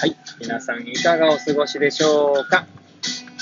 [0.00, 0.14] はい。
[0.38, 2.66] 皆さんいかがお過ごしでしょうか？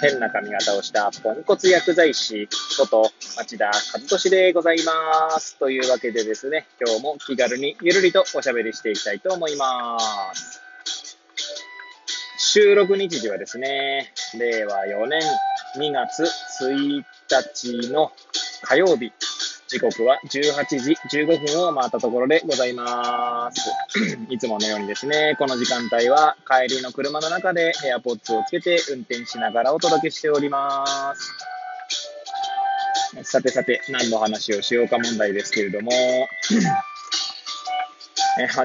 [0.00, 5.56] 変な髪型をしたポンコツ薬剤師こと町田和俊でございます。
[5.58, 9.96] というわけでですね、今日も気軽にゆるりとおしゃべりしていきたいと思いま
[10.34, 10.60] す。
[12.38, 15.20] 収録日時はですね、令和4年
[15.78, 16.24] 2月
[16.64, 17.04] 1
[17.84, 18.10] 日の
[18.64, 19.12] 火曜日
[19.70, 23.70] 時刻は18時15分を回ったところでございます。
[24.28, 31.32] いつものようにですね、この時間帯は帰りの車の中で AirPods をつけて運転しながらお届けしております。
[33.22, 35.92] さてさて、何の話をしようか問題ですけれども、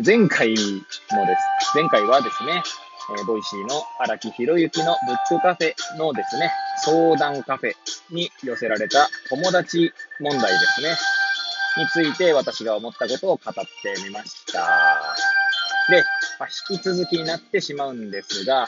[0.03, 1.75] 前回もです。
[1.75, 2.63] 前回はですね、
[3.19, 6.51] え Voicy の荒木博之のブックカフェのですね、
[6.83, 7.73] 相談カフェ
[8.09, 10.97] に寄せられた友達問題ですね、
[11.77, 15.15] について私が思ったことを語ってみました。
[15.89, 16.03] で、
[16.39, 18.67] まあ、引き続きになってしまうんですが、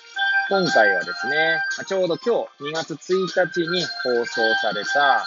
[0.49, 5.25] 今回はですね、ちょうど今日2月1日に放送された、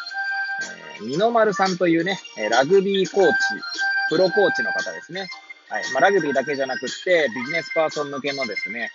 [0.98, 2.18] えー、二の丸さんというね、
[2.50, 3.34] ラグビーコーチ、
[4.08, 5.28] プロコーチの方ですね。
[5.68, 5.82] はい。
[5.92, 8.90] まあ、ラグビーだけじゃなくって、ビジネスパーソン向けのですね、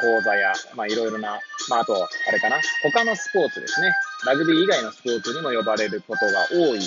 [0.00, 1.38] 講座や、まあ、いろいろな、
[1.68, 3.92] まあ、あと、あれかな、他のスポーツですね。
[4.26, 6.80] ラグビー以外のスポーツにも呼ばれることが多い、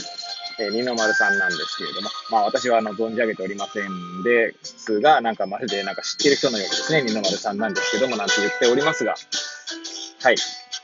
[0.60, 9.16] えー、二の丸さんなんですけれども、まあ、私はあの、存じ上げておりませんですが、なんかまるでなんか知ってる人のようにですね、二の丸さんなんですけども、なんて言っておりますが、
[10.24, 10.36] はい。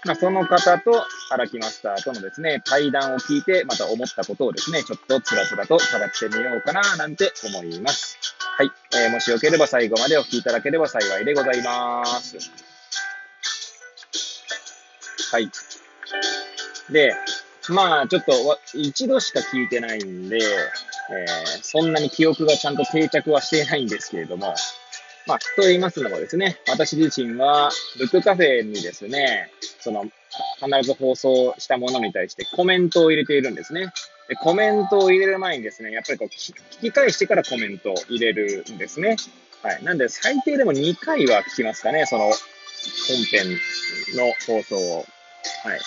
[0.05, 8.17] まあ、その方と荒木マスターとのですね、対談を聞いて、また思ったことをですね、ちょっとつらつらと語ってみようかな、なんて思います。
[8.57, 8.71] はい。
[8.95, 12.72] えー、もしよければ最後までお聞きいただければ幸いでございます。
[15.33, 15.49] はい。
[16.91, 17.15] で、
[17.69, 18.31] まあ、ちょっと、
[18.75, 20.45] 一度しか聞いてないんで、えー、
[21.63, 24.53] そんなに記憶がちゃんと定着はしていないんですけれども、
[25.25, 30.03] まあ、と言いますのもですね、私自身は、ブックカフェにですね、その、
[30.59, 33.91] 必ず放送したものに対してコメントを入れているんですね。
[34.29, 39.15] で、コメントを入れる前にですね、やっぱりこう聞き返してからコメントを入れるんですね。
[39.63, 39.83] はい。
[39.83, 42.31] なんで、最低でも2回は聞きますかね、その、
[43.07, 43.49] 本編
[44.15, 45.05] の放送を。
[45.63, 45.79] はい。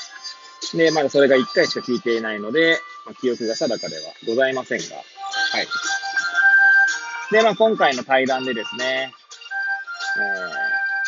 [0.77, 5.03] で、まだそれが1回しか聞いていないので、まあ、記憶が定かではございませんが、は
[5.63, 5.67] い。
[7.31, 9.13] で、まあ、今回の対談でですね、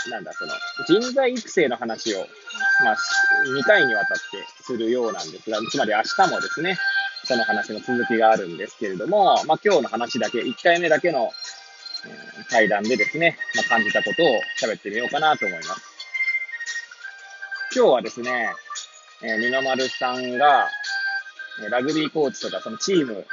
[0.06, 0.52] えー、なんだ、その、
[0.86, 2.26] 人材育成の話を、
[2.84, 2.96] まあ、
[3.46, 4.22] 2回にわたって
[4.62, 6.78] するようなんですが、つまり明日もですね、
[7.24, 11.30] その話の続きがあるんですけれども、まあ、今日の話だけ、1回目だけの、
[12.06, 15.87] えー、対談でですね、まあ、感じたことを喋ってみようかなと思います。
[17.74, 18.54] 今日はですね、
[19.22, 20.68] えー、二の丸さんが、
[21.70, 23.26] ラグビーコーチとかそのチーム、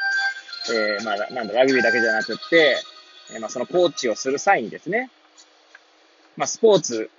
[0.74, 2.76] えー、まあ、なんだ、ラグビーだけじゃなくって、
[3.34, 5.10] えー、まあ、そのコーチをする際にですね、
[6.36, 7.10] まあ、スポーツ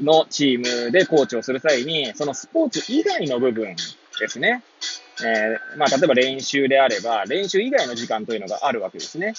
[0.00, 3.76] のチームでコーチをする際に、そのスポーツ以外の部分
[4.18, 4.62] ですね。
[5.22, 9.34] えー、まあ、例えば練習であれば、練習以外の時間というのがあるわけですね。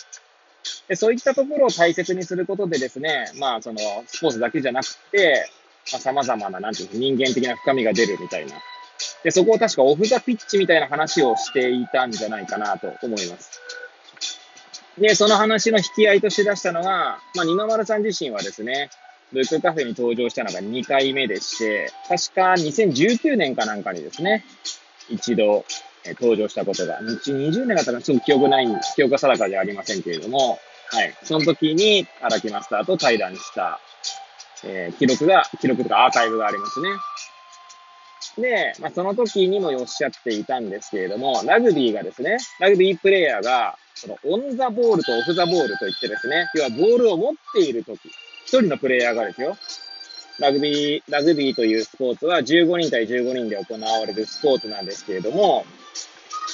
[0.87, 5.49] でそういったところを大切にすることでですね、まあ、その、スポーツだけじゃなくて、
[5.91, 8.53] まあ、様々な、なんていう人間的な深みが出るみたいな。
[9.23, 13.61] で、そこを確かオフザピッチみたいな話をしていたんじゃないかなと思います。
[14.97, 18.89] で、その話の引き合いとして出したのが、まあ、二の丸さん自身はですね、
[19.31, 24.45] ブックカフェに登場したのが2回目でして、確か2019年かなんかにですね、
[25.09, 25.65] 一度、
[26.05, 30.59] え登場したことが、20年だったかちょっと記憶ない、記憶が定かではありませんけれども、
[30.89, 31.13] はい。
[31.23, 33.81] その時に荒木マスターと対談した、
[34.63, 36.89] えー、記録が、記録とかアーカイブがありますね。
[38.37, 47.99] で、まあ、その時にもおっしゃっていたんですけれども、ラグビーがですね、ラグビープレイヤーが、そのオンザボールとオフザボールといってですね、要はボールを持っている時、
[48.45, 49.57] 一人のプレイヤーがですよ、
[50.39, 55.65] ラグビー、ラグビーというスポーツは15人対15人で行われるスポーツなんですけれども、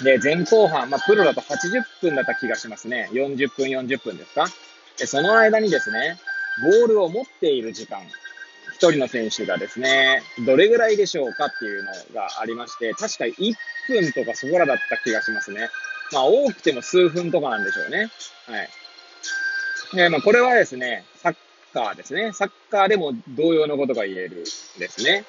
[0.03, 3.09] で、前後半、まあ、プロだと80分だった気がしますね。
[3.11, 4.45] 40分、40分ですか？
[4.97, 6.17] で、その間にですね、
[6.61, 8.01] ボールを持っている時間、
[8.73, 13.53] 一人の選手がですね、どれぐらいでしょうかっていうのがありまして、確か1
[13.88, 15.69] 分とかそこらだった気がしますね。
[16.11, 18.09] まあ、多くても数分とかなんでしょうね。
[18.47, 18.69] はい。
[19.95, 21.35] で、まあ、これはですね、サッ
[21.73, 22.31] カーですね。
[22.33, 24.44] サッカーでも同様のことが言える
[24.79, 25.25] ですね。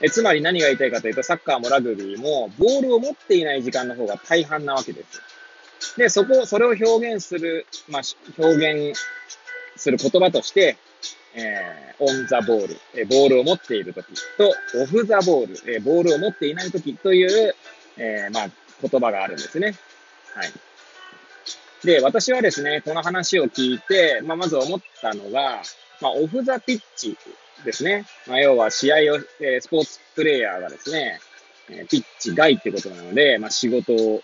[0.00, 5.04] えつまり何が言いたいかというと、サッカーもラグビーも、ボールを持っていない時間の方が大半なわけで
[5.80, 5.96] す。
[5.96, 8.02] で、そこ、それを表現する、まあ、
[8.38, 8.98] 表現
[9.78, 10.76] する言葉として、
[11.34, 17.54] えー、オンザボール、えー、ボールを持っているときと、オフザボール、えー、ボールを持っていないときという、
[17.96, 18.50] えー、まあ、
[18.82, 19.74] 言葉があるんですね。
[20.34, 20.52] はい。
[21.84, 25.62] で、私はですね、この話を聞いて、まあ、まず思ったのが、
[26.00, 27.16] まあ、オフザピッチ
[27.64, 28.04] ですね。
[28.26, 28.98] まあ、要は試合を、
[29.40, 31.20] えー、スポーツプレイヤーがですね、
[31.70, 34.22] えピッチ外ってことなので、まあ、仕事を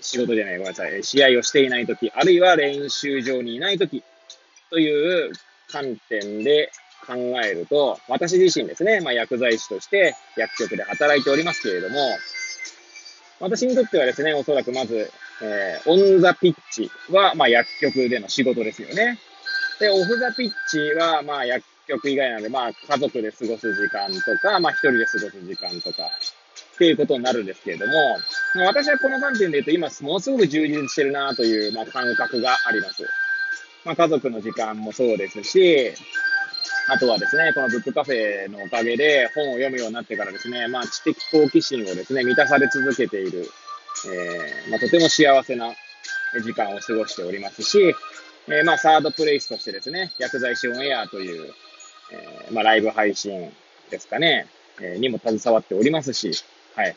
[0.00, 4.02] 仕事じゃない、ごめんなさい、試合をしていないとき、あるいは練習場にいないとき、
[4.70, 5.32] という
[5.70, 6.70] 観点で
[7.06, 11.96] 考えると、私自身ですね、まあ、薬剤師として薬局で働いておりますけれども、
[13.40, 15.10] 私にとってはですね、おそらくまず、
[15.42, 19.18] えー、オンザピッチは、まあ、薬局での仕事ですよね。
[19.78, 26.10] で、オフザピッチは、まあ、薬局以外なので、まあ、家族で過ごす時間とか、まあ、一人で過ごす時間とか、
[26.74, 27.92] っていうことになるんですけれども、
[28.66, 33.04] 私はこの観点で言うと、今、ものすごく充実してるなという、まあ、感覚があります。
[33.88, 35.94] まあ、家族の時間もそうですし、
[36.88, 43.50] あとはですね、このブックカフェのおかげで本を読むようになってからですね、まあ、知的好奇心をですね、満たされ続けている、
[44.12, 45.72] えー、まあ、とても幸せな
[46.44, 47.94] 時間を過ごしておりますし、
[48.48, 51.50] えー、まあ、サードプレイスとしてですね、薬剤師オンエアという、
[52.12, 53.50] えー、まあ、ライブ配信
[53.88, 54.48] ですかね、
[54.82, 56.32] えー、にも携わっておりますし、
[56.74, 56.94] はい。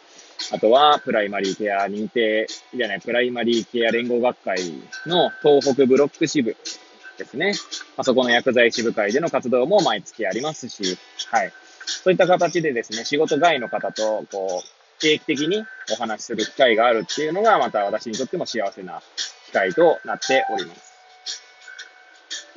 [0.52, 4.58] あとは、プライマリーケア認定、じゃない、プライマリーケア連合学会
[5.06, 6.56] の東北ブロック支部
[7.22, 7.54] ですね。
[7.98, 10.98] まあ、そこの薬剤支部会での活動も毎月ありますし、
[11.30, 11.54] はい。
[11.86, 19.02] そういった形でですね、仕事外の方と、こう、定期的にお話しする機会があるっていうのが、また私にとっても幸せな
[19.48, 20.92] 機会となっております。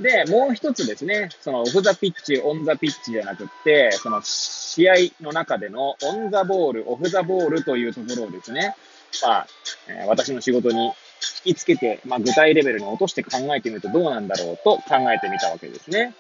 [0.01, 8.75] で、もう一つですね、そのオフザピッチ、オンザピッチじゃなくって、その試合の中でのオンザボール、オフザボールというところをですね、
[9.23, 9.47] まあ、
[9.89, 10.93] えー、私の仕事に
[11.45, 16.15] 引きつけて、まあ、具体レベルに落として考えてみるとどうなんだろうと考えてみたわけですね。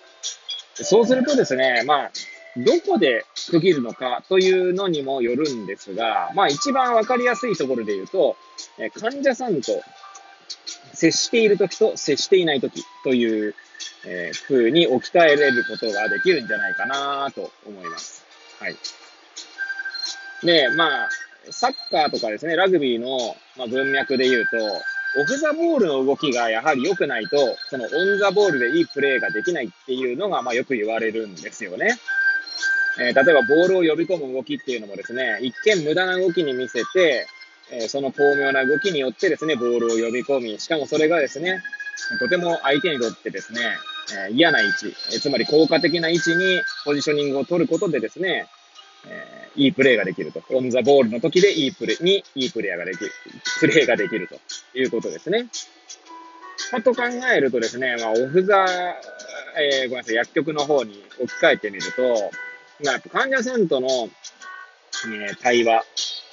[0.75, 2.11] そうするとですね、まあ、
[2.57, 8.37] どこで区切るのかというのにもよるんですが、まあ一番わかりやすいところで言うと、
[9.01, 9.83] 患者さんと
[10.93, 13.55] 接しているときと接していないときという、
[14.07, 18.25] えー、風に置き換えれることができるんじゃないかなと思います。
[18.61, 18.77] はい。
[20.45, 21.09] で、まあ、
[21.51, 24.59] サッカーとかですね、ラグビーの、まあ、文脈で言うと、
[25.17, 27.37] オフザボールの動きがやはり良くないと、
[27.71, 31.97] そのオンザボールでいいプレーができないっていうのが、まあよく言われるんですよね。
[32.99, 37.27] えー、例えばボールを呼び込む動きっていうのもですね、一見無駄な動きに見せて、
[37.71, 41.63] えその巧妙な動きによってですね、ボールを呼び込み、しかもそれがですね、
[42.19, 43.61] とても相手にとってですね、
[44.29, 48.47] え嫌な位置、えつまり効果的な位置にポジショニングを取ることでですね、
[49.07, 50.43] えいいプレーができると。
[50.51, 53.13] オンザボールの時でいいプレーに、いいプレーができる、
[53.61, 54.39] プレーができると
[54.77, 55.49] いうことですね。
[56.73, 57.03] まあ、と考
[57.33, 58.67] えるとですね、まあ、オフザ、
[59.57, 62.31] えー、ごめんなさい、薬局の方に置き換えてみると、
[62.85, 65.85] まあ、やっぱ患者さんとの、え、対話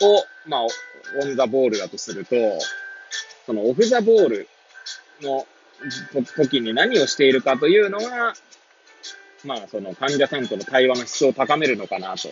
[0.02, 2.36] を、まあ、オンザボールだとすると、
[3.46, 4.48] そのオフザボール
[5.22, 5.46] の
[6.38, 8.34] 時に何をしているかというのが、
[9.44, 12.30] まあ、その患者さんとの対話の質を高めるのかなと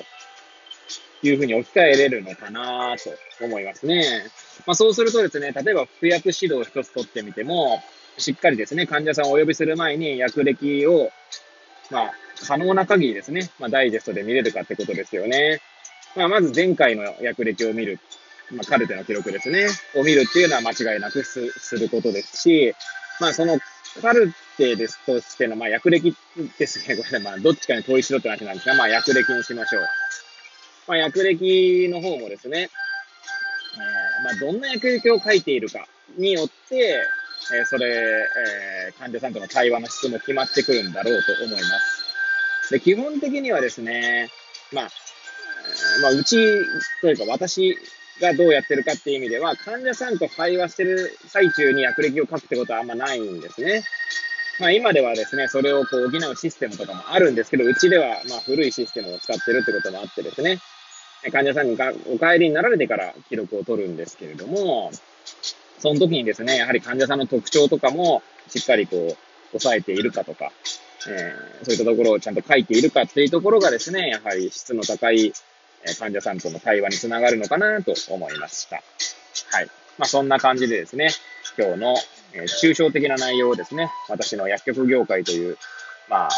[1.24, 4.24] いうふうに置き換えれるのかなと思いますね。
[4.66, 7.82] まあ、そうするとですね、例えば服薬指導を一つ取ってみても、
[8.18, 11.12] しっかりですね、患者さんをお呼びする前に薬歴を、
[11.92, 12.12] まあ、
[12.48, 15.62] 可能な限りですね、まあ、ダイジェストで見れるかってことですよね。
[16.16, 18.00] まあ、まず前回の薬歴を見る。
[18.52, 19.68] まあ、カルテの記録ですね。
[19.96, 22.74] を見るっていうのは間違いなくすすることですし、
[23.20, 23.60] まあ、その
[24.02, 26.16] カルテですとしての、まあ、薬歴
[26.58, 26.96] ですね。
[26.96, 29.84] これ、まあ、どっちかに統一しろって話なんですが、まあ、薬歴にしましょう。
[30.90, 35.86] まあ、薬歴の方もですね、えー、まあ、どんな薬歴を書いているか
[36.18, 37.00] によって、
[37.56, 42.72] えー、それ、えー、患者さんとの対話の質も決まってくるんだろうと思います。
[42.72, 44.30] で、基本的にはですね、
[44.74, 44.90] まあ、
[46.02, 46.38] まあ、うち
[47.02, 47.78] というか私
[48.20, 53.84] がどうやってるかっていう意味では、患者さんと会話してる最中に薬歴を書くってことはあんまないんですね。
[54.60, 60.60] まあ今ではですね、それをこう補うシステムとかもあるんですけど、うちではま古いシステムを使ってるってこともあってですね、
[61.32, 61.78] 患者さんに
[62.14, 64.92] お帰りになられてから記録を取るんですけれども、
[65.80, 69.18] その時にですね、やはり患者さんの特徴とかもしっかりこう、
[69.52, 70.52] 抑えているかとか、
[71.08, 75.34] えー、そういったところをちゃんと書いているかっていうところがですね、やはり質の高い
[75.98, 78.76] 患者さんとの対話につながるのかなと思いました。
[78.78, 79.66] はい。
[79.98, 81.10] まあ、そんな感じでですね、
[81.58, 81.96] 今日の、
[82.34, 85.58] えー、抽象的な内容をですね、私の薬局業界という、
[86.10, 86.30] まあ、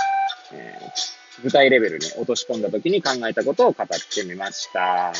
[0.53, 4.79] えー、具体レベルに落とし込んだ時に考えたことを語ってみました。
[4.79, 5.13] は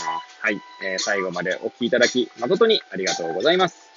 [0.52, 0.60] い。
[0.84, 3.92] えー、最後までお聞きいただき誠にありがとうございます。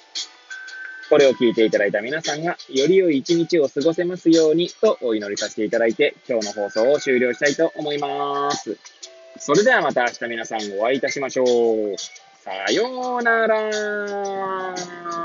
[1.09, 8.77] これを聞いていただいた皆さんが、より良い一日を過ごせますようにとお祈りさせていただいて、今日の放送を終了したいと思います。
[9.37, 11.95] それではまた明日皆さんお会いいたしましょう。
[12.43, 15.24] さようなら。